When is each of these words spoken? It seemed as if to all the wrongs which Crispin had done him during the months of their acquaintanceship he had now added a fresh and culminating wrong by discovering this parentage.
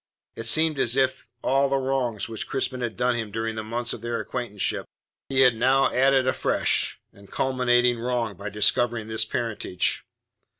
It 0.35 0.47
seemed 0.47 0.79
as 0.79 0.97
if 0.97 1.19
to 1.19 1.25
all 1.43 1.69
the 1.69 1.77
wrongs 1.77 2.27
which 2.27 2.47
Crispin 2.47 2.81
had 2.81 2.97
done 2.97 3.15
him 3.15 3.29
during 3.29 3.53
the 3.53 3.63
months 3.63 3.93
of 3.93 4.01
their 4.01 4.19
acquaintanceship 4.19 4.87
he 5.29 5.41
had 5.41 5.55
now 5.55 5.93
added 5.93 6.25
a 6.25 6.33
fresh 6.33 6.99
and 7.13 7.31
culminating 7.31 7.99
wrong 7.99 8.35
by 8.35 8.49
discovering 8.49 9.09
this 9.09 9.25
parentage. 9.25 10.03